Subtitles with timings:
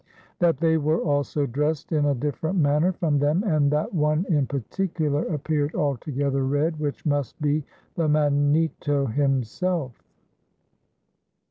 [0.39, 4.47] That they were also dressed in a different manner from them and that one in
[4.47, 10.01] particular appeared altogether red, which must be the Mannitto himself."